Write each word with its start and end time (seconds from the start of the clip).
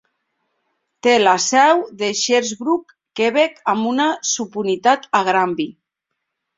Té 1.07 1.13
la 1.19 1.33
seu 1.49 1.83
a 2.09 2.09
Sherbrooke, 2.21 2.99
Quebec, 3.21 3.63
amb 3.77 3.93
una 3.95 4.11
subunitat 4.35 5.11
a 5.23 5.27
Granby. 5.33 5.73